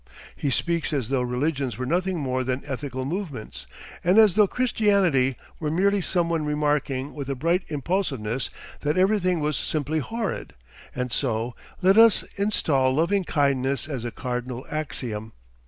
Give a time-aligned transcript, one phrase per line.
[0.35, 3.67] He speaks as though religions were nothing more than ethical movements,
[4.03, 9.55] and as though Christianity were merely someone remarking with a bright impulsiveness that everything was
[9.55, 10.55] simply horrid,
[10.95, 15.33] and so, "Let us instal loving kindness as a cardinal axiom."